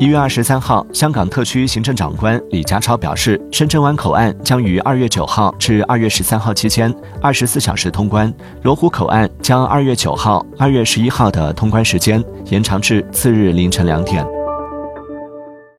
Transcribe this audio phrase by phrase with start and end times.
[0.00, 8.32] 一月二十三号香港特区行政长官李家超表示深圳湾口岸将于二月九号至二月十三号期间二十四小时通关
[8.62, 14.39] 罗湖口岸将二月九号二月十一号的通关时间延长至次日凌晨两点。